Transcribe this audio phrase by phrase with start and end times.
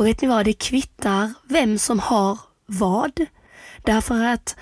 [0.00, 3.26] Och vet ni vad, det kvittar vem som har vad.
[3.84, 4.56] Därför att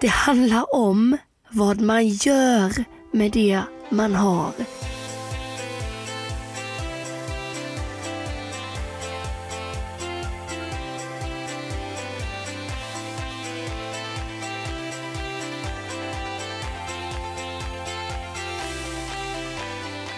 [0.00, 1.16] det handlar om
[1.50, 4.52] vad man gör med det man har.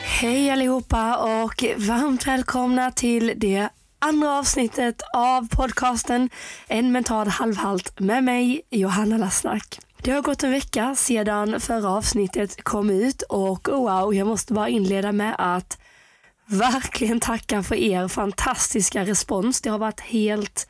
[0.02, 3.68] Hej allihopa och varmt välkomna till det
[4.02, 6.30] andra avsnittet av podcasten
[6.68, 9.78] En mental halvhalt med mig Johanna Lassnack.
[10.02, 14.68] Det har gått en vecka sedan förra avsnittet kom ut och wow, jag måste bara
[14.68, 15.78] inleda med att
[16.46, 19.60] verkligen tacka för er fantastiska respons.
[19.60, 20.68] Det har varit helt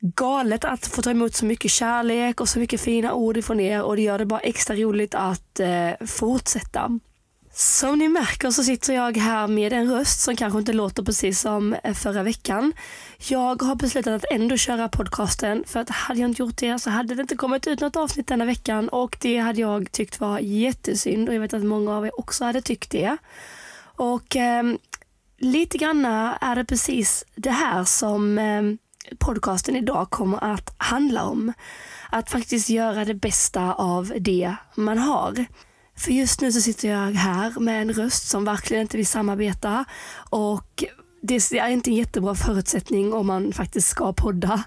[0.00, 3.82] galet att få ta emot så mycket kärlek och så mycket fina ord ifrån er
[3.82, 7.00] och det gör det bara extra roligt att eh, fortsätta.
[7.56, 11.40] Som ni märker så sitter jag här med en röst som kanske inte låter precis
[11.40, 12.72] som eh, förra veckan.
[13.18, 16.90] Jag har beslutat att ändå köra podcasten för att hade jag inte gjort det så
[16.90, 20.38] hade det inte kommit ut något avsnitt denna veckan och det hade jag tyckt var
[20.38, 23.16] jättesynd och jag vet att många av er också hade tyckt det.
[23.96, 24.62] Och eh,
[25.38, 28.62] lite granna är det precis det här som eh,
[29.18, 31.52] podcasten idag kommer att handla om.
[32.10, 35.46] Att faktiskt göra det bästa av det man har.
[35.96, 39.84] För just nu så sitter jag här med en röst som verkligen inte vill samarbeta
[40.30, 40.84] och
[41.22, 44.64] det är inte en jättebra förutsättning om man faktiskt ska podda.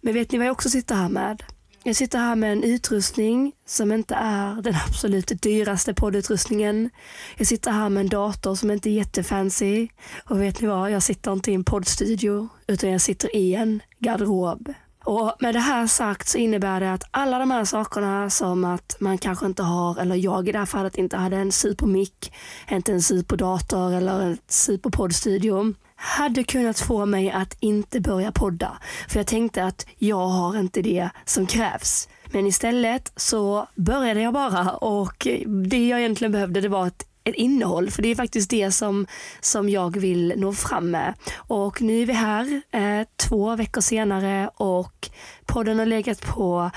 [0.00, 1.42] Men vet ni vad jag också sitter här med?
[1.82, 6.90] Jag sitter här med en utrustning som inte är den absolut dyraste poddutrustningen.
[7.36, 9.88] Jag sitter här med en dator som inte är jättefancy.
[10.24, 10.90] Och vet ni vad?
[10.90, 14.74] Jag sitter inte i en poddstudio utan jag sitter i en garderob.
[15.04, 18.96] Och med det här sagt så innebär det att alla de här sakerna som att
[19.00, 22.32] man kanske inte har, eller jag i det här fallet inte hade en supermick,
[22.70, 28.78] inte en superdator eller en superpoddstudio hade kunnat få mig att inte börja podda.
[29.08, 32.08] För jag tänkte att jag har inte det som krävs.
[32.32, 35.26] Men istället så började jag bara och
[35.68, 37.90] det jag egentligen behövde det var ett ett innehåll.
[37.90, 39.06] För det är faktiskt det som,
[39.40, 41.14] som jag vill nå fram med.
[41.36, 45.10] Och nu är vi här eh, två veckor senare och
[45.46, 46.70] podden har legat på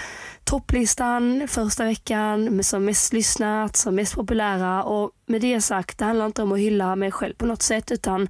[0.44, 6.26] topplistan första veckan som mest lyssnat, som mest populära och med det sagt, det handlar
[6.26, 8.30] inte om att hylla mig själv på något sätt utan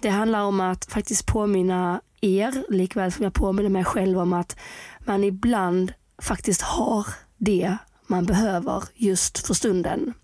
[0.00, 4.56] det handlar om att faktiskt påminna er, likväl som jag påminner mig själv om att
[4.98, 5.92] man ibland
[6.22, 7.06] faktiskt har
[7.36, 10.14] det man behöver just för stunden.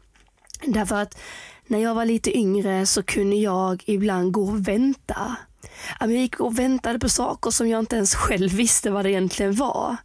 [0.66, 1.18] Därför att
[1.66, 5.36] när jag var lite yngre så kunde jag ibland gå och vänta.
[6.00, 9.54] Jag gick och väntade på saker som jag inte ens själv visste vad det egentligen
[9.54, 9.96] var.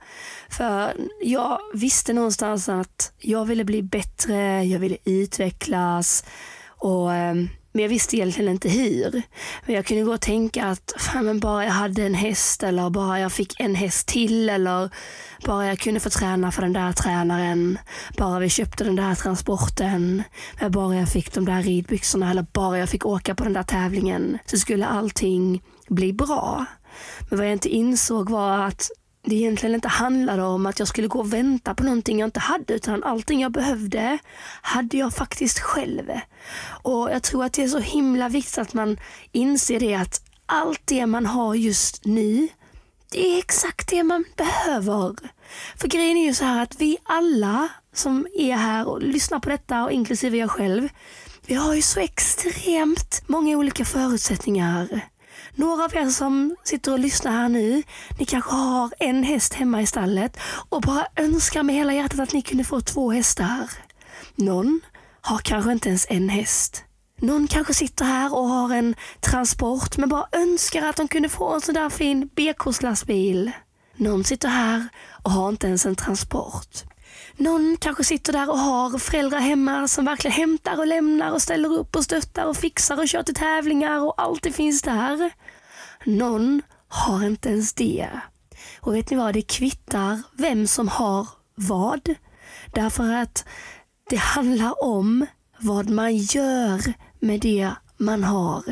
[0.50, 6.26] För jag visste någonstans att jag ville bli bättre, jag ville utvecklas
[6.68, 9.22] och ehm, men jag visste egentligen inte hur.
[9.66, 12.90] Men jag kunde gå och tänka att fan, men bara jag hade en häst eller
[12.90, 14.90] bara jag fick en häst till eller
[15.46, 17.80] bara jag kunde få träna för den där tränaren.
[18.18, 20.24] Bara vi köpte den där transporten.
[20.70, 24.38] Bara jag fick de där ridbyxorna eller bara jag fick åka på den där tävlingen
[24.46, 26.66] så skulle allting bli bra.
[27.30, 28.90] Men vad jag inte insåg var att
[29.30, 32.40] det egentligen inte handlade om att jag skulle gå och vänta på någonting jag inte
[32.40, 34.18] hade utan allting jag behövde
[34.62, 36.12] hade jag faktiskt själv.
[36.84, 38.98] Och Jag tror att det är så himla viktigt att man
[39.32, 42.48] inser det att allt det man har just nu
[43.12, 45.16] det är exakt det man behöver.
[45.76, 49.50] För grejen är ju så här att vi alla som är här och lyssnar på
[49.50, 50.90] detta och inklusive jag själv.
[51.46, 55.02] Vi har ju så extremt många olika förutsättningar.
[55.60, 57.84] Några av er som sitter och lyssnar här nu,
[58.20, 62.34] ni kanske har en häst hemma i stallet och bara önskar med hela hjärtat att
[62.34, 63.72] ni kunde få två hästar.
[64.36, 64.82] Någon
[65.22, 66.84] har kanske inte ens en häst.
[67.22, 71.54] Någon kanske sitter här och har en transport men bara önskar att de kunde få
[71.54, 73.52] en sån där fin BK-lastbil.
[73.96, 74.88] Någon sitter här
[75.24, 76.84] och har inte ens en transport.
[77.38, 81.74] Någon kanske sitter där och har föräldrar hemma som verkligen hämtar och lämnar och ställer
[81.74, 85.32] upp och stöttar och fixar och kör till tävlingar och allt det finns där.
[86.06, 88.10] Någon har inte ens det.
[88.82, 92.16] Och vet ni vad, det kvittar vem som har vad.
[92.74, 93.46] Därför att
[94.10, 95.26] det handlar om
[95.60, 98.64] vad man gör med det man har.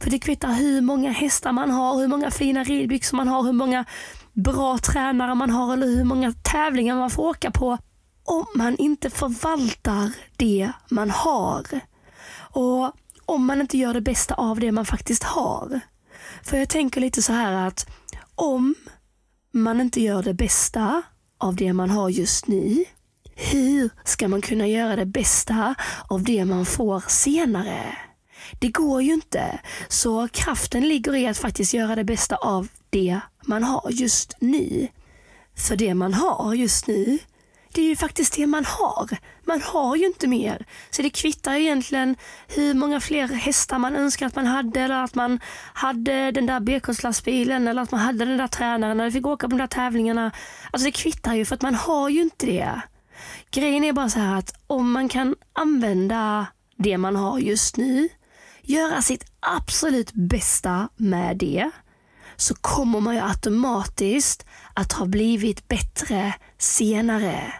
[0.00, 3.52] För det kvittar hur många hästar man har, hur många fina ridbyxor man har, hur
[3.52, 3.84] många
[4.32, 7.78] bra tränare man har eller hur många tävlingar man får åka på
[8.24, 11.64] om man inte förvaltar det man har.
[12.38, 12.92] Och
[13.26, 15.80] om man inte gör det bästa av det man faktiskt har.
[16.42, 17.90] För jag tänker lite så här att
[18.34, 18.74] om
[19.52, 21.02] man inte gör det bästa
[21.38, 22.84] av det man har just nu,
[23.34, 25.74] hur ska man kunna göra det bästa
[26.08, 27.96] av det man får senare?
[28.58, 29.60] det går ju inte.
[29.88, 34.88] Så kraften ligger i att faktiskt göra det bästa av det man har just nu.
[35.56, 37.18] För det man har just nu,
[37.78, 39.08] det är ju faktiskt det man har.
[39.44, 40.66] Man har ju inte mer.
[40.90, 42.16] Så det kvittar egentligen
[42.48, 45.40] hur många fler hästar man önskar att man hade eller att man
[45.72, 49.50] hade den där BK-lastbilen eller att man hade den där tränaren eller fick åka på
[49.50, 50.30] de där tävlingarna.
[50.70, 52.80] Alltså det kvittar ju för att man har ju inte det.
[53.50, 56.46] Grejen är bara så här att om man kan använda
[56.76, 58.08] det man har just nu,
[58.62, 61.70] göra sitt absolut bästa med det,
[62.36, 67.54] så kommer man ju automatiskt att ha blivit bättre senare.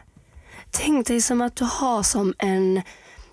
[0.70, 2.82] Tänk dig som att du har som en,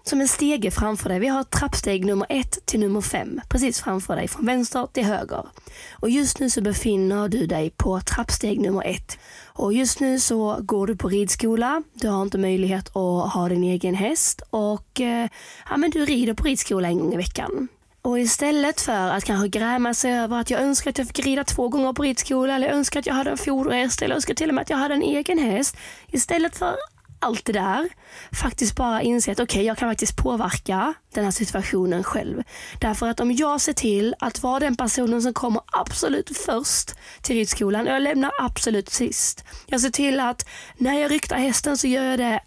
[0.03, 1.19] som en stege framför dig.
[1.19, 5.45] Vi har trappsteg nummer ett till nummer fem precis framför dig från vänster till höger.
[5.91, 9.17] Och just nu så befinner du dig på trappsteg nummer ett.
[9.45, 11.83] Och just nu så går du på ridskola.
[11.93, 15.29] Du har inte möjlighet att ha din egen häst och eh,
[15.69, 17.67] ja, men du rider på ridskola en gång i veckan.
[18.05, 21.43] Och istället för att kanske gräma sig över att jag önskar att jag fick rida
[21.43, 24.33] två gånger på ridskola eller jag önskar att jag hade en foderhäst eller jag önskar
[24.33, 25.77] till och med att jag hade en egen häst.
[26.07, 26.75] Istället för
[27.25, 27.89] allt det där,
[28.31, 32.43] faktiskt bara inse att okej, okay, jag kan faktiskt påverka den här situationen själv.
[32.81, 37.35] Därför att om jag ser till att vara den personen som kommer absolut först till
[37.35, 39.43] ridskolan och jag lämnar absolut sist.
[39.67, 42.39] Jag ser till att när jag ryktar hästen så gör jag det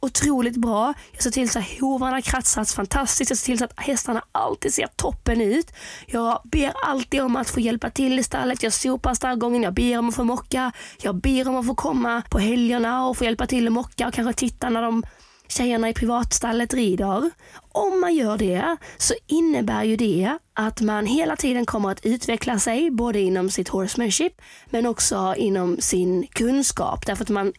[0.00, 0.94] otroligt bra.
[1.12, 3.30] Jag ser till så att hovarna kratsats fantastiskt.
[3.30, 5.72] Jag ser till så att hästarna alltid ser toppen ut.
[6.06, 8.62] Jag ber alltid om att få hjälpa till i stallet.
[8.62, 10.72] Jag sopar stallgången, jag ber om att få mocka.
[11.02, 14.14] Jag ber om att få komma på helgerna och få hjälpa till att mocka och
[14.14, 15.02] kanske titta när de
[15.48, 17.30] tjejerna i privatstallet rider.
[17.72, 22.58] Om man gör det så innebär ju det att man hela tiden kommer att utveckla
[22.58, 24.32] sig både inom sitt horsemanship
[24.70, 27.52] men också inom sin kunskap därför att man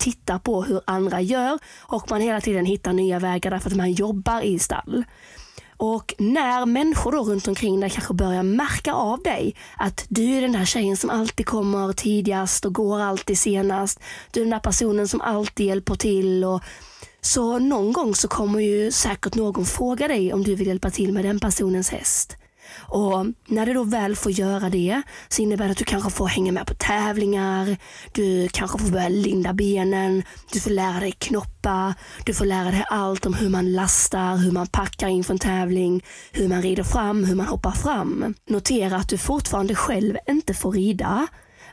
[0.00, 3.92] tittar på hur andra gör och man hela tiden hittar nya vägar därför att man
[3.92, 5.04] jobbar i stall.
[5.76, 10.40] Och när människor då runt omkring dig kanske börjar märka av dig att du är
[10.40, 14.00] den där tjejen som alltid kommer tidigast och går alltid senast.
[14.30, 16.44] Du är den där personen som alltid hjälper till.
[16.44, 16.62] Och
[17.20, 21.12] så någon gång så kommer ju säkert någon fråga dig om du vill hjälpa till
[21.12, 22.36] med den personens häst.
[22.80, 26.26] Och när du då väl får göra det så innebär det att du kanske får
[26.26, 27.76] hänga med på tävlingar,
[28.12, 30.22] du kanske får börja linda benen,
[30.52, 31.94] du får lära dig knoppa,
[32.24, 36.04] du får lära dig allt om hur man lastar, hur man packar inför en tävling,
[36.32, 38.34] hur man rider fram, hur man hoppar fram.
[38.48, 41.26] Notera att du fortfarande själv inte får rida,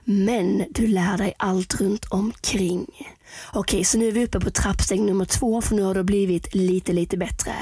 [0.10, 2.88] men du lär dig allt runt omkring.
[3.54, 6.56] Okej, så nu är vi uppe på trappsteg nummer två för nu har det blivit
[6.56, 7.54] lite, lite bättre.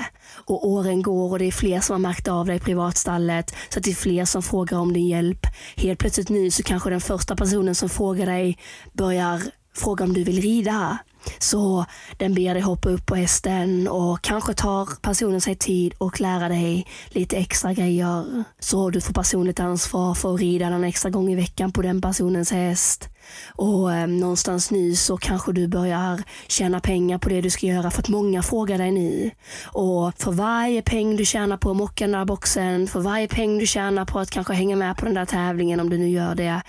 [0.46, 3.80] Och åren går och det är fler som har märkt av dig i privatstallet så
[3.80, 5.48] att det är fler som frågar om din hjälp.
[5.76, 8.58] Helt plötsligt nu så kanske den första personen som frågar dig
[8.94, 9.42] börjar
[9.76, 10.98] fråga om du vill rida.
[11.40, 11.86] Så
[12.18, 16.50] den ber dig hoppa upp på hästen och kanske tar personen sig tid och lära
[16.50, 18.44] dig lite extra grejer.
[18.60, 22.02] Så du får personligt ansvar för att rida en extra gång i veckan på den
[22.02, 23.10] personens häst.
[23.56, 27.92] Och eh, någonstans nu så kanske du börjar tjäna pengar på det du ska göra
[27.92, 29.32] för att många frågar dig nu.
[29.66, 33.58] Och för varje peng du tjänar på att mocka den där boxen, för varje peng
[33.58, 36.36] du tjänar på att kanske hänga med på den där tävlingen om du nu gör
[36.36, 36.62] det,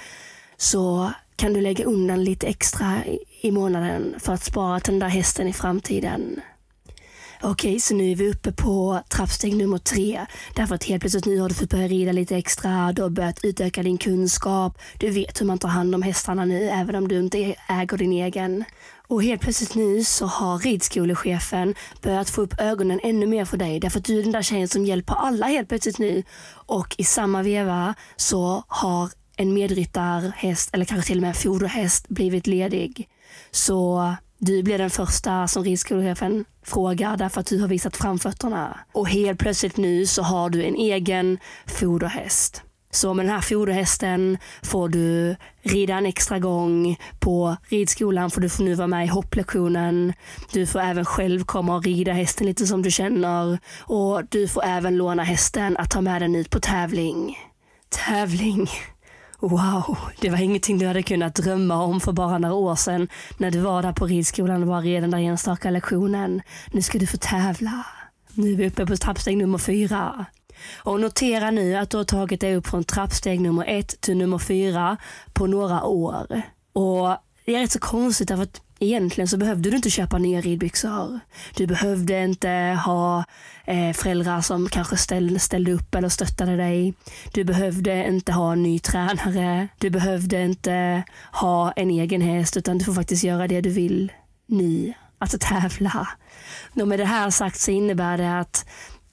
[0.57, 2.99] så kan du lägga undan lite extra
[3.47, 6.41] i månaden för att spara till den där hästen i framtiden.
[7.43, 10.27] Okej, så nu är vi uppe på trappsteg nummer tre.
[10.55, 13.45] Därför att helt plötsligt nu har du fått börja rida lite extra, du har börjat
[13.45, 17.19] utöka din kunskap, du vet hur man tar hand om hästarna nu även om du
[17.19, 18.65] inte äger din egen.
[19.09, 23.81] Och helt plötsligt nu så har ridskolechefen börjat få upp ögonen ännu mer för dig
[23.81, 26.23] därför att du är den där tjejen som hjälper alla helt plötsligt nu.
[26.49, 32.09] Och i samma veva så har en medryttarhäst eller kanske till och med en foderhäst
[32.09, 33.09] blivit ledig.
[33.51, 38.81] Så du blir den första som ridskolechefen frågar därför att du har visat framfötterna.
[38.93, 42.63] Och helt plötsligt nu så har du en egen foderhäst.
[42.91, 48.49] Så med den här foderhästen får du rida en extra gång på ridskolan för du
[48.49, 50.13] får nu vara med i hopplektionen.
[50.53, 53.59] Du får även själv komma och rida hästen lite som du känner.
[53.81, 57.39] Och du får även låna hästen att ta med den ut på tävling.
[57.89, 58.69] Tävling.
[59.51, 63.51] Wow, det var ingenting du hade kunnat drömma om för bara några år sedan när
[63.51, 66.43] du var där på ridskolan och var redan där enstaka lektionen.
[66.73, 67.87] Nu ska du få tävla.
[68.35, 70.27] Nu är vi uppe på trappsteg nummer fyra.
[70.77, 74.39] Och notera nu att du har tagit dig upp från trappsteg nummer ett till nummer
[74.39, 74.97] fyra
[75.33, 76.43] på några år.
[76.73, 80.41] Och det är rätt så konstigt därför att Egentligen så behövde du inte köpa nya
[80.41, 81.21] ridbyxor.
[81.57, 83.25] Du behövde inte ha
[83.65, 86.95] eh, föräldrar som kanske ställ, ställde upp eller stöttade dig.
[87.33, 89.69] Du behövde inte ha en ny tränare.
[89.79, 94.13] Du behövde inte ha en egen häst utan du får faktiskt göra det du vill
[94.47, 94.93] nu.
[95.19, 96.09] Alltså tävla.
[96.75, 98.67] Och med det här sagt så innebär det att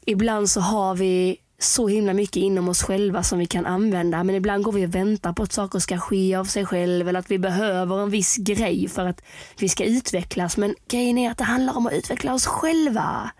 [0.05, 4.23] ibland så har vi så himla mycket inom oss själva som vi kan använda.
[4.23, 7.19] Men ibland går vi och väntar på att saker ska ske av sig själv eller
[7.19, 9.21] att vi behöver en viss grej för att
[9.59, 10.57] vi ska utvecklas.
[10.57, 13.31] Men grejen är att det handlar om att utveckla oss själva.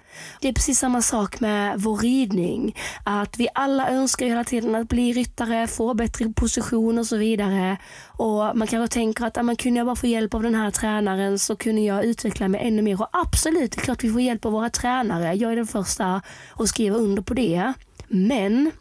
[0.42, 2.76] Det är precis samma sak med vår ridning.
[3.04, 7.78] Att vi alla önskar hela tiden att bli ryttare, få bättre position och så vidare.
[8.08, 11.40] Och Man kanske tänker att man kunde jag bara få hjälp av den här tränaren
[11.40, 13.02] så kunde jag utveckla mig ännu mer.
[13.02, 15.34] Och absolut, det är klart vi får hjälp av våra tränare.
[15.34, 16.22] Jag är den första
[16.56, 17.74] att skriva under på det.
[18.16, 18.72] Men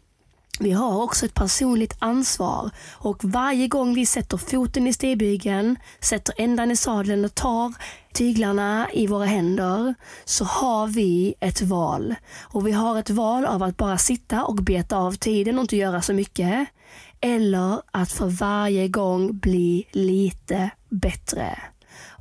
[0.59, 6.35] vi har också ett personligt ansvar och varje gång vi sätter foten i stigbygeln, sätter
[6.37, 7.73] ändan i sadeln och tar
[8.13, 12.15] tyglarna i våra händer så har vi ett val.
[12.41, 15.77] Och vi har ett val av att bara sitta och beta av tiden och inte
[15.77, 16.67] göra så mycket.
[17.21, 21.61] Eller att för varje gång bli lite bättre.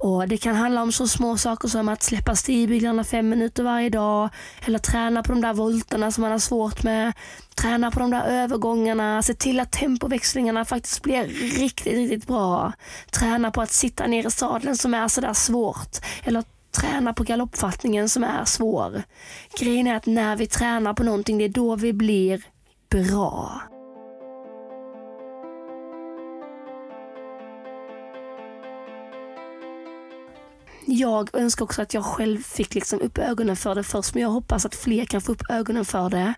[0.02, 3.88] Och Det kan handla om så små saker som att släppa stigbyglarna fem minuter varje
[3.88, 4.28] dag
[4.66, 7.12] eller träna på de där volterna som man har svårt med.
[7.54, 11.24] Träna på de där övergångarna, se till att tempoväxlingarna faktiskt blir
[11.60, 12.72] riktigt, riktigt bra.
[13.10, 15.98] Träna på att sitta ner i sadeln som är sådär svårt.
[16.24, 19.02] Eller träna på galoppfattningen som är svår.
[19.58, 22.42] Grejen är att när vi tränar på någonting, det är då vi blir
[22.90, 23.62] bra.
[30.86, 34.30] Jag önskar också att jag själv fick liksom upp ögonen för det först, men jag
[34.30, 36.34] hoppas att fler kan få upp ögonen för det.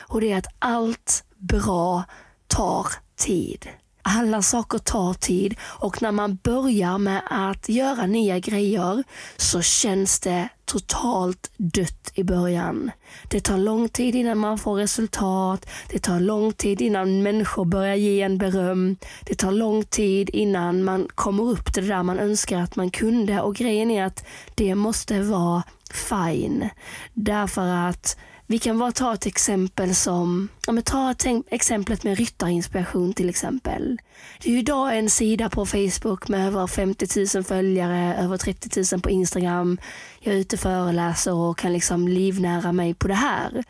[0.00, 2.04] Och det är att allt bra
[2.46, 2.86] tar
[3.16, 3.68] tid.
[4.10, 9.04] Alla saker tar tid och när man börjar med att göra nya grejer
[9.36, 12.90] så känns det totalt dött i början.
[13.30, 15.66] Det tar lång tid innan man får resultat.
[15.90, 18.96] Det tar lång tid innan människor börjar ge en beröm.
[19.24, 22.90] Det tar lång tid innan man kommer upp till det där man önskar att man
[22.90, 26.68] kunde och grejen är att det måste vara fine.
[27.14, 28.16] Därför att
[28.50, 31.14] vi kan bara ta ett exempel som, ja men ta
[31.50, 33.98] exemplet med ryttarinspiration till exempel.
[34.42, 38.94] Det är ju idag en sida på Facebook med över 50 000 följare, över 30
[38.94, 39.78] 000 på Instagram.
[40.20, 43.64] Jag är ute och föreläser och kan liksom livnära mig på det här.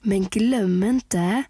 [0.00, 1.42] Men glöm inte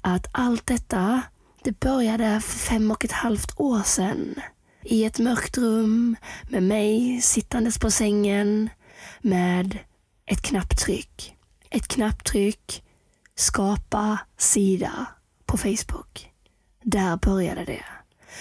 [0.00, 1.22] att allt detta,
[1.64, 4.34] det började för fem och ett halvt år sedan.
[4.82, 6.16] I ett mörkt rum
[6.50, 8.70] med mig sittandes på sängen
[9.20, 9.78] med
[10.26, 11.35] ett knapptryck
[11.70, 12.82] ett knapptryck,
[13.34, 15.06] skapa sida
[15.46, 16.30] på Facebook.
[16.82, 17.84] Där började det.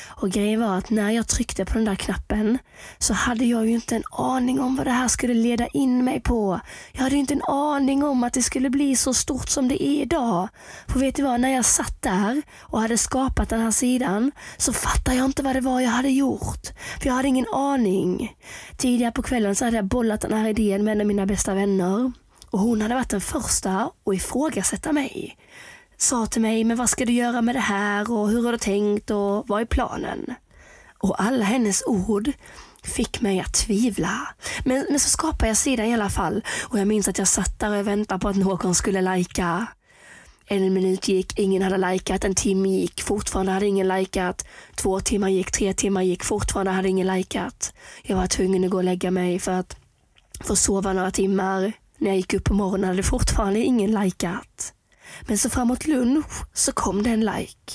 [0.07, 2.57] Och grejen var att när jag tryckte på den där knappen
[2.97, 6.21] så hade jag ju inte en aning om vad det här skulle leda in mig
[6.21, 6.59] på.
[6.91, 9.83] Jag hade ju inte en aning om att det skulle bli så stort som det
[9.83, 10.47] är idag.
[10.87, 14.73] För vet du vad, när jag satt där och hade skapat den här sidan så
[14.73, 16.67] fattade jag inte vad det var jag hade gjort.
[16.99, 18.35] För jag hade ingen aning.
[18.77, 21.53] Tidigare på kvällen så hade jag bollat den här idén med en av mina bästa
[21.53, 22.11] vänner.
[22.55, 25.37] Och hon hade varit den första att ifrågasätta mig.
[25.97, 28.57] Sa till mig, men vad ska du göra med det här och hur har du
[28.57, 30.33] tänkt och vad är planen?
[30.99, 32.31] Och alla hennes ord
[32.83, 34.27] fick mig att tvivla.
[34.65, 37.59] Men, men så skapade jag sidan i alla fall och jag minns att jag satt
[37.59, 39.67] där och väntade på att någon skulle lajka.
[40.45, 42.23] En minut gick, ingen hade likat.
[42.23, 44.45] En timme gick, fortfarande hade ingen likat.
[44.75, 47.73] Två timmar gick, tre timmar gick, fortfarande hade ingen likat.
[48.03, 49.75] Jag var tvungen att gå och lägga mig för att
[50.41, 51.73] få sova några timmar.
[51.97, 54.73] När jag gick upp på morgonen hade fortfarande ingen likat.
[55.27, 57.73] Men så framåt lunch så kom det en like.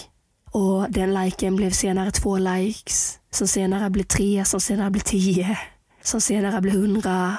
[0.52, 5.58] Och den liken blev senare två likes, som senare blev tre, som senare blev tio,
[6.02, 7.36] som senare blev hundra,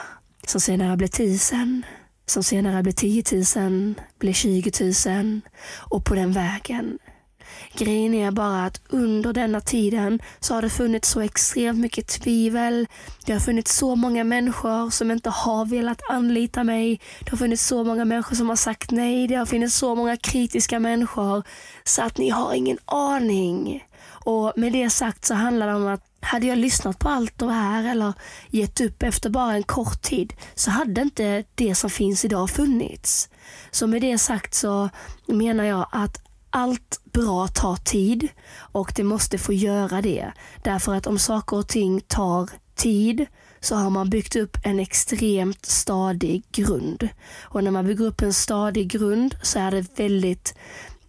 [0.47, 1.85] som senare blev tusen,
[2.25, 5.41] som senare blev tiotusen, blev tjugotusen
[5.77, 7.00] och på den vägen
[7.74, 12.88] Grejen är bara att under denna tiden så har det funnits så extremt mycket tvivel.
[13.25, 17.01] Det har funnits så många människor som inte har velat anlita mig.
[17.20, 19.27] Det har funnits så många människor som har sagt nej.
[19.27, 21.43] Det har funnits så många kritiska människor
[21.84, 23.84] så att ni har ingen aning.
[24.24, 27.51] Och Med det sagt så handlar det om att hade jag lyssnat på allt det
[27.51, 28.13] här eller
[28.50, 33.29] gett upp efter bara en kort tid så hade inte det som finns idag funnits.
[33.72, 34.89] Så med det sagt så
[35.25, 40.31] menar jag att allt bra tar tid och det måste få göra det.
[40.63, 43.25] Därför att om saker och ting tar tid
[43.60, 47.10] så har man byggt upp en extremt stadig grund.
[47.41, 50.55] Och när man bygger upp en stadig grund så är det väldigt,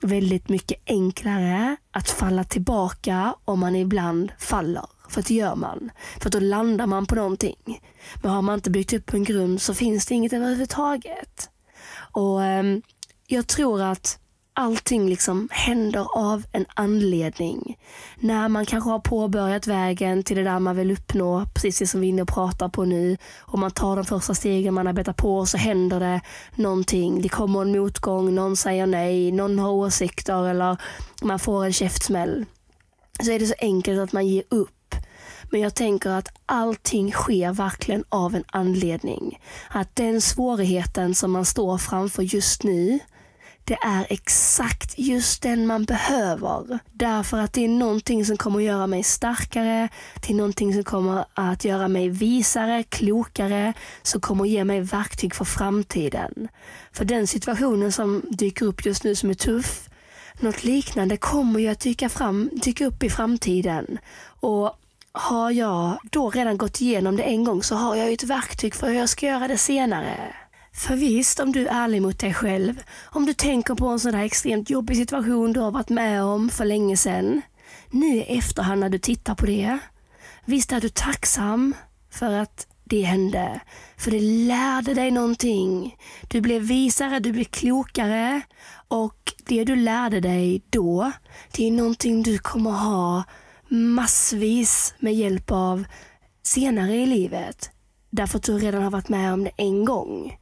[0.00, 4.87] väldigt mycket enklare att falla tillbaka om man ibland faller.
[5.08, 5.90] För det gör man.
[6.20, 7.80] För då landar man på någonting.
[8.22, 11.50] Men har man inte byggt upp en grund så finns det inget överhuvudtaget.
[12.12, 12.78] Och eh,
[13.26, 14.18] Jag tror att
[14.54, 17.78] allting liksom händer av en anledning.
[18.16, 22.00] När man kanske har påbörjat vägen till det där man vill uppnå, precis det som
[22.00, 23.16] vi är inne och pratar på nu.
[23.40, 26.21] Och man tar de första stegen, man arbetar på så händer det
[26.54, 27.23] någonting.
[27.23, 30.76] Det kommer en motgång, någon säger nej, någon har åsikter eller
[31.23, 32.44] man får en käftsmäll.
[33.23, 34.94] Så är det så enkelt att man ger upp.
[35.50, 39.40] Men jag tänker att allting sker verkligen av en anledning.
[39.71, 42.99] Att den svårigheten som man står framför just nu,
[43.64, 46.78] det är exakt just den man behöver.
[46.92, 49.88] Därför att det är någonting som kommer att göra mig starkare,
[50.21, 54.81] det är någonting som kommer att göra mig visare, klokare, som kommer att ge mig
[54.81, 56.49] verktyg för framtiden.
[56.92, 59.88] För den situationen som dyker upp just nu som är tuff,
[60.40, 63.99] något liknande kommer ju att dyka, fram, dyka upp i framtiden.
[64.25, 64.78] Och
[65.12, 68.75] har jag då redan gått igenom det en gång så har jag ju ett verktyg
[68.75, 70.35] för hur jag ska göra det senare.
[70.74, 74.14] För visst, om du är ärlig mot dig själv, om du tänker på en sån
[74.14, 77.42] här extremt jobbig situation du har varit med om för länge sedan,
[77.90, 79.78] nu i efterhand när du tittar på det,
[80.44, 81.74] visst är du tacksam
[82.10, 83.60] för att det hände.
[83.96, 85.96] För det lärde dig någonting.
[86.28, 88.40] Du blev visare, du blev klokare
[88.88, 91.12] och det du lärde dig då,
[91.52, 93.24] det är någonting du kommer ha
[93.68, 95.84] massvis med hjälp av
[96.42, 97.70] senare i livet.
[98.10, 100.38] Därför att du redan har varit med om det en gång.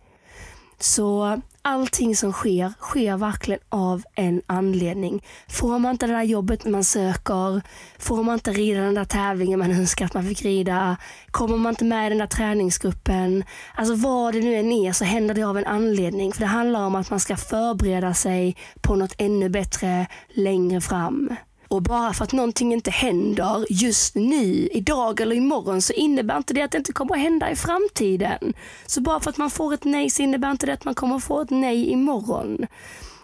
[0.83, 5.25] Så allting som sker, sker verkligen av en anledning.
[5.49, 7.63] Får man inte det där jobbet man söker,
[7.99, 10.97] får man inte rida den där tävlingen man önskar att man fick rida,
[11.31, 13.45] kommer man inte med i den där träningsgruppen,
[13.75, 16.33] alltså vad det nu än är så händer det av en anledning.
[16.33, 21.37] För det handlar om att man ska förbereda sig på något ännu bättre längre fram.
[21.71, 26.55] Och bara för att någonting inte händer just nu, idag eller imorgon, så innebär inte
[26.55, 28.55] det att det inte kommer att hända i framtiden.
[28.87, 31.17] Så bara för att man får ett nej så innebär inte det att man kommer
[31.17, 32.67] att få ett nej imorgon.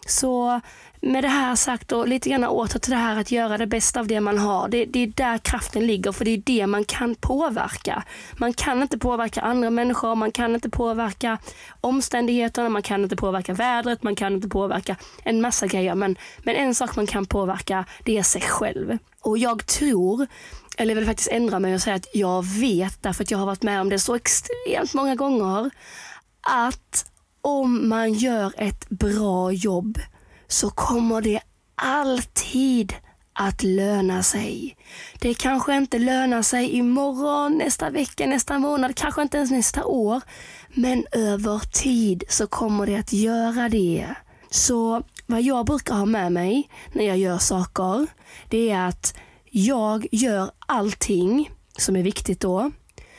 [0.06, 0.60] Så
[1.00, 4.00] med det här sagt och lite grann åter till det här att göra det bästa
[4.00, 4.68] av det man har.
[4.68, 8.04] Det, det, är där kraften ligger för det är det man kan påverka.
[8.36, 11.38] Man kan inte påverka andra människor, man kan inte påverka
[11.80, 15.94] omständigheterna, man kan inte påverka vädret, man kan inte påverka en massa grejer.
[15.94, 18.98] Men, men en sak man kan påverka det är sig själv.
[19.20, 20.26] Och jag tror
[20.78, 23.62] eller vill faktiskt ändra mig och säga att jag vet, därför att jag har varit
[23.62, 25.70] med om det så extremt många gånger,
[26.40, 29.98] att om man gör ett bra jobb
[30.48, 31.40] så kommer det
[31.74, 32.94] alltid
[33.32, 34.76] att löna sig.
[35.20, 40.20] Det kanske inte lönar sig imorgon, nästa vecka, nästa månad, kanske inte ens nästa år.
[40.68, 44.14] Men över tid så kommer det att göra det.
[44.50, 48.06] Så vad jag brukar ha med mig när jag gör saker,
[48.48, 49.14] det är att
[49.50, 52.70] jag gör allting som är viktigt då,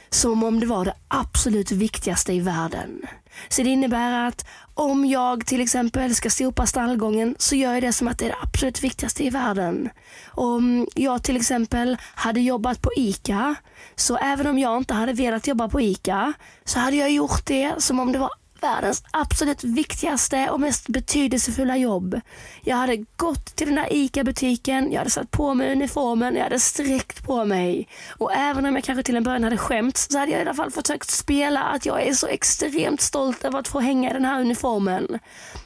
[0.10, 3.02] som om det var det absolut viktigaste i världen.
[3.50, 7.94] Så det innebär att om jag till exempel ska sopa stallgången så gör jag det
[7.94, 9.90] som att det är det absolut viktigaste i världen.
[10.28, 13.56] Om jag till exempel hade jobbat på ICA,
[13.96, 16.34] så även om jag inte hade velat jobba på ICA,
[16.66, 18.32] så hade jag gjort det som om det var
[18.64, 22.22] världens absolut viktigaste och mest betydelsefulla jobb.
[22.62, 26.60] Jag hade gått till den där ICA-butiken, jag hade satt på mig uniformen, jag hade
[26.60, 27.88] sträckt på mig.
[28.18, 30.54] Och även om jag kanske till en början hade skämts så hade jag i alla
[30.54, 34.26] fall försökt spela att jag är så extremt stolt över att få hänga i den
[34.26, 35.20] här uniformen.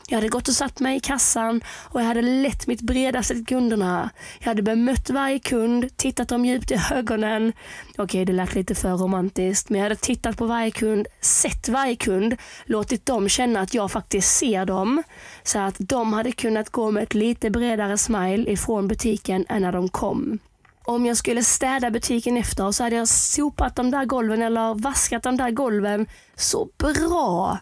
[0.07, 3.45] Jag hade gått och satt mig i kassan och jag hade lett mitt bredaste till
[3.45, 4.09] kunderna.
[4.39, 7.53] Jag hade bemött varje kund, tittat dem djupt i ögonen.
[8.01, 11.69] Okej, okay, det lät lite för romantiskt, men jag hade tittat på varje kund, sett
[11.69, 12.35] varje kund,
[12.65, 15.03] låtit dem känna att jag faktiskt ser dem.
[15.43, 19.71] Så att de hade kunnat gå med ett lite bredare smile ifrån butiken än när
[19.71, 20.39] de kom.
[20.83, 25.23] Om jag skulle städa butiken efter så hade jag sopat de där golven eller vaskat
[25.23, 27.59] de där golven så bra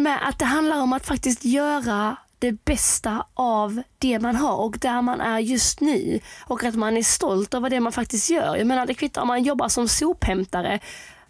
[0.00, 4.78] med att det handlar om att faktiskt göra det bästa av det man har och
[4.78, 6.20] där man är just nu.
[6.46, 8.56] Och att man är stolt över det man faktiskt gör.
[8.56, 10.80] Jag menar det kvittar om man jobbar som sophämtare.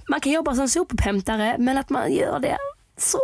[0.09, 2.57] Man kan jobba som sophämtare men att man gör det
[2.97, 3.19] så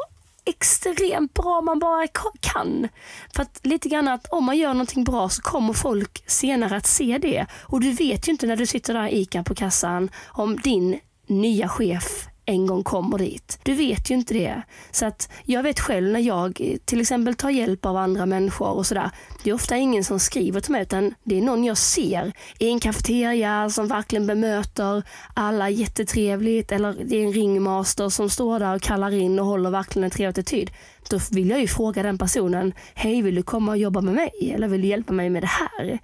[0.45, 2.07] extremt bra man bara
[2.41, 2.89] kan.
[3.35, 6.87] För att lite grann att om man gör någonting bra så kommer folk senare att
[6.87, 7.47] se det.
[7.63, 11.01] Och du vet ju inte när du sitter där i ICA på kassan om din
[11.27, 13.59] nya chef en gång kommer dit.
[13.63, 14.63] Du vet ju inte det.
[14.91, 18.71] Så att jag vet själv när jag eh, till exempel tar hjälp av andra människor
[18.71, 19.11] och sådär.
[19.45, 22.69] Det är ofta ingen som skriver till mig utan det är någon jag ser i
[22.69, 25.03] en kafeteria som verkligen bemöter
[25.35, 29.71] alla jättetrevligt eller det är en ringmaster som står där och kallar in och håller
[29.71, 30.71] verkligen en trevlig attityd.
[31.11, 34.53] Då vill jag ju fråga den personen, hej vill du komma och jobba med mig
[34.55, 35.99] eller vill du hjälpa mig med det här?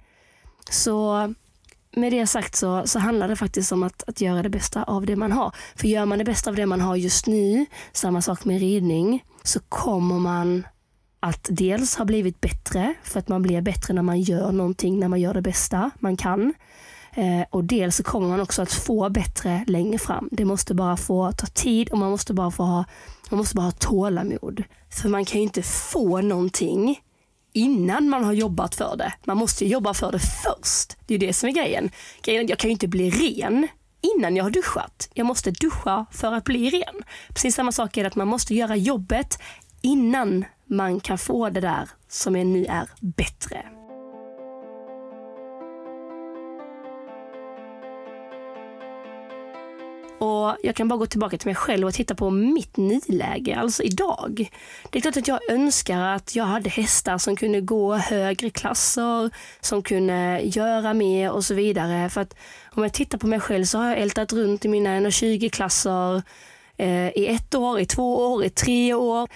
[0.69, 1.33] Så
[1.95, 5.05] med det sagt så, så handlar det faktiskt om att, att göra det bästa av
[5.05, 5.55] det man har.
[5.75, 9.23] För gör man det bästa av det man har just nu, samma sak med ridning,
[9.43, 10.63] så kommer man
[11.19, 15.07] att dels ha blivit bättre, för att man blir bättre när man gör någonting, när
[15.07, 16.53] man gör det bästa man kan.
[17.13, 20.29] Eh, och dels så kommer man också att få bättre längre fram.
[20.31, 22.85] Det måste bara få ta tid och man måste bara få ha,
[23.29, 24.63] man måste bara ha tålamod.
[24.89, 26.99] För man kan ju inte få någonting
[27.53, 29.13] innan man har jobbat för det.
[29.25, 30.97] Man måste jobba för det först.
[31.07, 31.91] Det är det som är grejen.
[32.23, 33.67] grejen är jag kan ju inte bli ren
[34.01, 35.09] innan jag har duschat.
[35.13, 37.03] Jag måste duscha för att bli ren.
[37.29, 39.39] Precis samma sak är det att man måste göra jobbet
[39.81, 43.80] innan man kan få det där som nu är bättre.
[50.21, 53.83] Och Jag kan bara gå tillbaka till mig själv och titta på mitt nyläge, alltså
[53.83, 54.49] idag.
[54.89, 59.29] Det är klart att jag önskar att jag hade hästar som kunde gå högre klasser,
[59.61, 62.09] som kunde göra mer och så vidare.
[62.09, 62.35] För att
[62.75, 66.21] om jag tittar på mig själv så har jag ältat runt i mina 120-klasser
[66.77, 69.29] eh, i ett år, i två år, i tre år.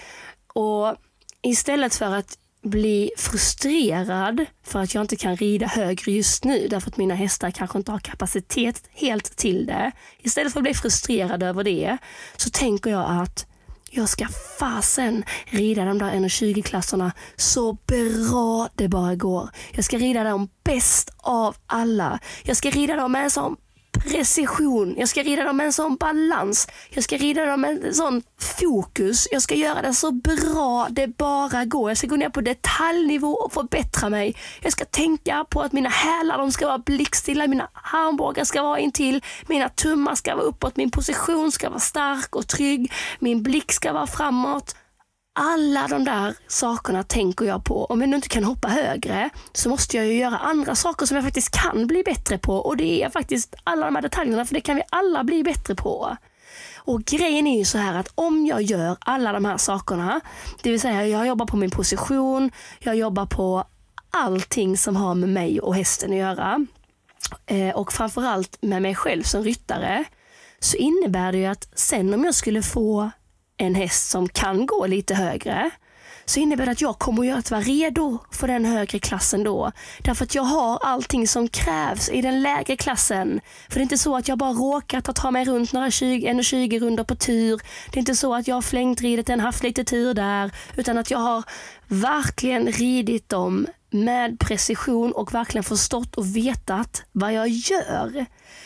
[0.54, 0.95] Och
[1.41, 6.89] istället för att bli frustrerad för att jag inte kan rida högre just nu därför
[6.89, 9.91] att mina hästar kanske inte har kapacitet helt till det.
[10.19, 11.97] Istället för att bli frustrerad över det
[12.38, 13.45] så tänker jag att
[13.91, 14.28] jag ska
[14.60, 19.49] fasen rida de där 1,20-klasserna så bra det bara går.
[19.71, 22.19] Jag ska rida dem bäst av alla.
[22.43, 23.56] Jag ska rida dem med en sån
[23.99, 24.95] precision.
[24.97, 26.67] Jag ska rida dem med en sån balans.
[26.89, 29.27] Jag ska rida dem med en sån fokus.
[29.31, 31.89] Jag ska göra det så bra det bara går.
[31.89, 34.36] Jag ska gå ner på detaljnivå och förbättra mig.
[34.62, 38.79] Jag ska tänka på att mina hälar de ska vara blickstilla, mina armbågar ska vara
[38.79, 43.71] intill, mina tummar ska vara uppåt, min position ska vara stark och trygg, min blick
[43.71, 44.75] ska vara framåt.
[45.38, 47.86] Alla de där sakerna tänker jag på.
[47.86, 51.15] Om jag nu inte kan hoppa högre så måste jag ju göra andra saker som
[51.15, 52.54] jag faktiskt kan bli bättre på.
[52.56, 55.76] Och det är faktiskt alla de här detaljerna, för det kan vi alla bli bättre
[55.76, 56.17] på.
[56.78, 60.21] Och grejen är ju så här att om jag gör alla de här sakerna,
[60.63, 63.63] det vill säga jag jobbar på min position, jag jobbar på
[64.10, 66.65] allting som har med mig och hästen att göra
[67.45, 70.04] eh, och framförallt med mig själv som ryttare,
[70.60, 73.12] så innebär det ju att sen om jag skulle få
[73.58, 75.72] en häst som kan gå lite högre
[76.26, 79.72] så innebär det att jag kommer att vara redo för den högre klassen då.
[80.00, 83.41] Därför att jag har allting som krävs i den lägre klassen.
[83.70, 86.44] För det är inte så att jag bara råkat att ta mig runt några 20,
[86.44, 87.62] 20 runder på tur.
[87.91, 90.52] Det är inte så att jag har flängt ridit en, haft lite tur där.
[90.76, 91.44] Utan att jag har
[91.88, 98.25] verkligen ridit dem med precision och verkligen förstått och vetat vad jag gör.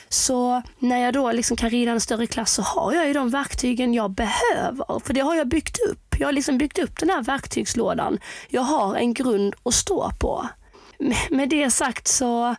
[0.09, 3.29] Så när jag då liksom kan rida en större klass så har jag ju de
[3.29, 4.99] verktygen jag behöver.
[5.05, 6.15] För det har jag byggt upp.
[6.19, 8.19] Jag har liksom byggt upp den här verktygslådan.
[8.49, 10.47] Jag har en grund att stå på.
[11.29, 12.55] Med det sagt så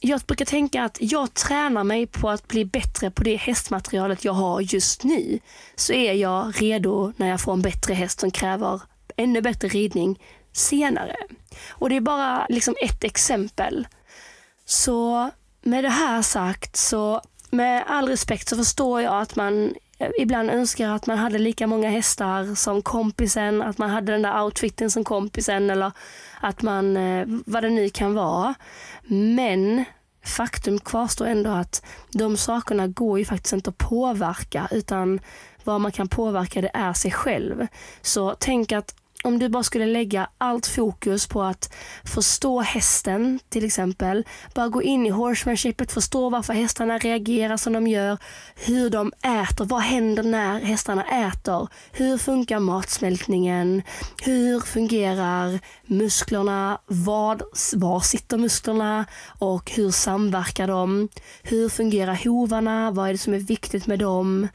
[0.00, 4.32] jag brukar tänka att jag tränar mig på att bli bättre på det hästmaterialet jag
[4.32, 5.38] har just nu.
[5.76, 8.80] Så är jag redo när jag får en bättre häst som kräver
[9.16, 10.18] ännu bättre ridning
[10.56, 11.16] senare.
[11.70, 13.86] Och det är bara liksom ett exempel.
[14.64, 15.30] Så
[15.62, 20.50] med det här sagt så med all respekt så förstår jag att man eh, ibland
[20.50, 24.90] önskar att man hade lika många hästar som kompisen, att man hade den där outfiten
[24.90, 25.92] som kompisen eller
[26.40, 28.54] att man, eh, vad det nu kan vara.
[29.06, 29.84] Men
[30.24, 35.20] faktum kvarstår ändå att de sakerna går ju faktiskt inte att påverka utan
[35.64, 37.66] vad man kan påverka det är sig själv.
[38.02, 43.64] Så tänk att om du bara skulle lägga allt fokus på att förstå hästen till
[43.64, 44.24] exempel.
[44.54, 48.18] Bara gå in i horsemanshipet, förstå varför hästarna reagerar som de gör.
[48.54, 51.68] Hur de äter, vad händer när hästarna äter?
[51.92, 53.82] Hur funkar matsmältningen?
[54.22, 56.78] Hur fungerar musklerna?
[56.86, 57.42] Vad,
[57.74, 59.06] var sitter musklerna?
[59.38, 61.08] Och hur samverkar de?
[61.42, 62.90] Hur fungerar hovarna?
[62.90, 64.48] Vad är det som är viktigt med dem?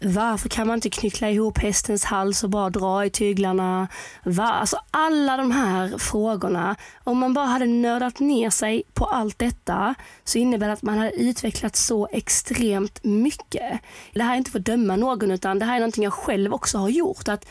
[0.00, 3.88] Varför kan man inte knyckla ihop hästens hals och bara dra i tyglarna?
[4.24, 4.44] Va?
[4.44, 9.94] Alltså alla de här frågorna, om man bara hade nördat ner sig på allt detta
[10.24, 13.80] så innebär det att man hade utvecklat så extremt mycket.
[14.14, 16.54] Det här är inte för att döma någon utan det här är någonting jag själv
[16.54, 17.28] också har gjort.
[17.28, 17.46] Att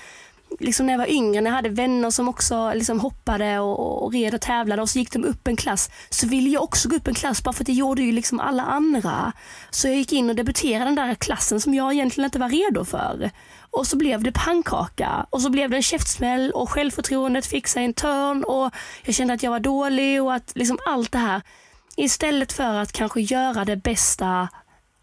[0.60, 4.14] liksom när jag var yngre, när jag hade vänner som också liksom hoppade och, och
[4.14, 6.96] red och tävlade och så gick de upp en klass, så ville jag också gå
[6.96, 9.32] upp en klass bara för att det gjorde ju liksom alla andra.
[9.70, 12.86] Så jag gick in och debuterade den där klassen som jag egentligen inte var redo
[12.86, 13.32] för.
[13.72, 17.86] Och så blev det pannkaka och så blev det en käftsmäll och självförtroendet fick sig
[17.86, 21.42] en törn och jag kände att jag var dålig och att liksom allt det här.
[21.98, 24.48] Istället för att kanske göra det bästa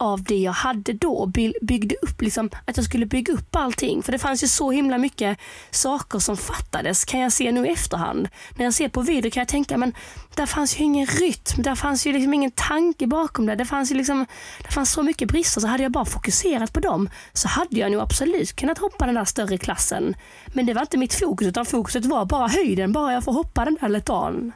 [0.02, 1.26] av det jag hade då.
[1.60, 4.02] Byggde upp, liksom, att jag skulle bygga upp allting.
[4.02, 5.38] För det fanns ju så himla mycket
[5.70, 8.28] saker som fattades kan jag se nu i efterhand.
[8.56, 9.92] När jag ser på video kan jag tänka, men
[10.34, 13.54] där fanns ju ingen rytm, där fanns ju liksom ingen tanke bakom det.
[13.54, 14.26] Det fanns, ju liksom,
[14.62, 17.92] det fanns så mycket brister, så hade jag bara fokuserat på dem så hade jag
[17.92, 20.14] nog absolut kunnat hoppa den där större klassen.
[20.46, 23.64] Men det var inte mitt fokus, utan fokuset var bara höjden, bara jag får hoppa
[23.64, 24.52] den där letan.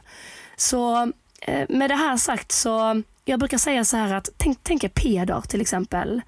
[0.55, 4.83] Så Eh, med det här sagt så, jag brukar säga så här att tänk, tänk
[4.83, 6.21] er Peder till exempel.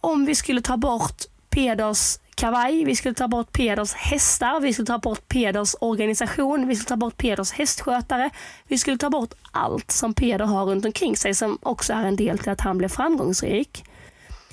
[0.00, 4.86] Om vi skulle ta bort Peders kavaj, vi skulle ta bort Peders hästar, vi skulle
[4.86, 8.30] ta bort Peders organisation, vi skulle ta bort Peders hästskötare.
[8.68, 12.16] Vi skulle ta bort allt som Peder har runt omkring sig som också är en
[12.16, 13.84] del till att han blev framgångsrik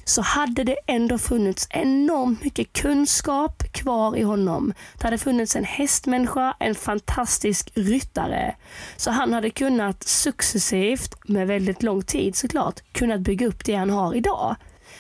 [0.09, 4.73] så hade det ändå funnits enormt mycket kunskap kvar i honom.
[4.97, 8.55] Det hade funnits en hästmänniska, en fantastisk ryttare.
[8.97, 13.89] Så han hade kunnat successivt, med väldigt lång tid såklart, kunnat bygga upp det han
[13.89, 14.55] har idag.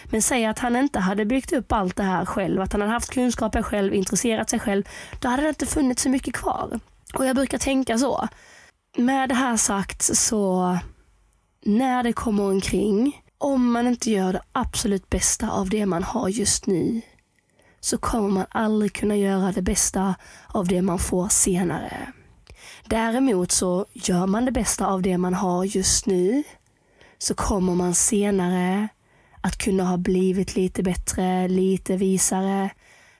[0.05, 2.93] Men säg att han inte hade byggt upp allt det här själv, att han hade
[2.93, 4.83] haft kunskapen själv, intresserat sig själv,
[5.19, 6.79] då hade det inte funnits så mycket kvar.
[7.13, 8.27] Och jag brukar tänka så.
[8.97, 10.77] Med det här sagt så,
[11.65, 16.29] när det kommer omkring om man inte gör det absolut bästa av det man har
[16.29, 17.01] just nu
[17.79, 20.15] så kommer man aldrig kunna göra det bästa
[20.47, 22.13] av det man får senare.
[22.85, 26.43] Däremot så gör man det bästa av det man har just nu
[27.17, 28.87] så kommer man senare
[29.41, 32.69] att kunna ha blivit lite bättre, lite visare,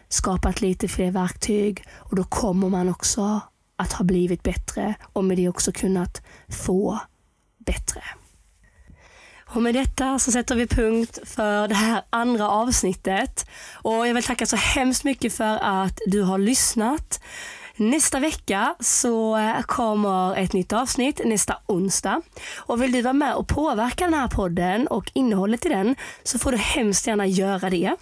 [0.10, 3.42] skapat lite fler verktyg och då kommer man också
[3.76, 7.00] att ha blivit bättre och med det också kunnat få
[7.58, 8.04] bättre.
[9.54, 13.50] Och med detta så sätter vi punkt för det här andra avsnittet.
[13.74, 17.24] Och jag vill tacka så hemskt mycket för att du har lyssnat.
[17.76, 22.22] Nästa vecka så kommer ett nytt avsnitt nästa onsdag.
[22.58, 26.40] Och vill du vara med och påverka den här podden och innehållet i den så
[26.40, 27.96] får du hemskt gärna göra det.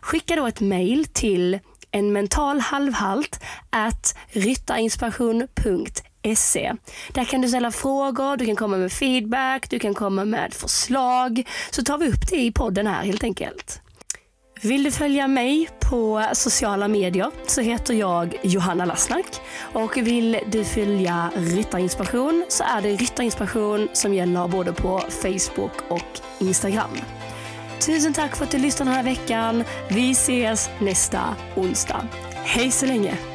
[0.00, 1.58] Skicka då ett mail till
[1.90, 3.40] en mental halvhalt
[3.70, 6.72] at ryttarinspiration.se Se.
[7.12, 11.48] Där kan du ställa frågor, du kan komma med feedback, du kan komma med förslag.
[11.70, 13.80] Så tar vi upp det i podden här helt enkelt.
[14.62, 19.40] Vill du följa mig på sociala medier så heter jag Johanna Lassnack.
[19.72, 26.20] Och vill du följa Ryttarinspiration så är det Ryttarinspiration som gäller både på Facebook och
[26.38, 26.90] Instagram.
[27.80, 29.64] Tusen tack för att du lyssnade den här veckan.
[29.88, 32.08] Vi ses nästa onsdag.
[32.44, 33.33] Hej så länge!